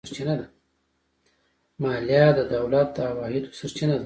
[1.81, 3.99] مالیه د دولت د عوایدو سرچینه ده.